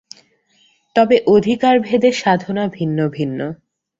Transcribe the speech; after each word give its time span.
তবে 0.95 1.15
অধিকারিভেদে 1.27 2.09
সাধনা 2.11 2.63
ভিন্ন 2.67 2.97
ভিন্ন। 3.07 3.39